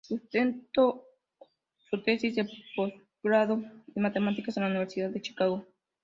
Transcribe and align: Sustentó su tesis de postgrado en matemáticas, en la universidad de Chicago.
Sustentó 0.03 1.05
su 1.87 2.01
tesis 2.01 2.33
de 2.33 2.49
postgrado 2.75 3.61
en 3.93 4.01
matemáticas, 4.01 4.57
en 4.57 4.63
la 4.63 4.69
universidad 4.69 5.11
de 5.11 5.21
Chicago. 5.21 5.63